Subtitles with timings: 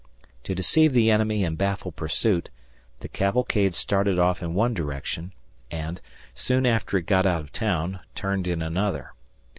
[0.45, 2.49] To deceive the enemy and baffle pursuit,
[3.01, 5.31] the cavalcade started off in one direction
[5.69, 6.01] and,
[6.33, 9.13] soon after it got out of town, turned in another.